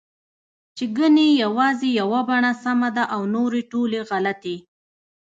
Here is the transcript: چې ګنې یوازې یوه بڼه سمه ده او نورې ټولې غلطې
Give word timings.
چې 0.77 0.85
ګنې 0.97 1.27
یوازې 1.43 1.89
یوه 2.01 2.19
بڼه 2.29 2.51
سمه 2.63 2.89
ده 2.95 3.03
او 3.15 3.21
نورې 3.35 3.61
ټولې 3.71 3.99
غلطې 4.09 4.55